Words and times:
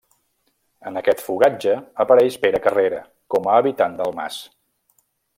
En 0.91 0.95
aquest 1.01 1.19
fogatge 1.25 1.75
apareix 2.05 2.37
Pere 2.45 2.61
Carrera 2.63 3.01
com 3.35 3.49
a 3.51 3.59
habitant 3.61 3.97
del 4.01 4.15
mas. 4.21 4.39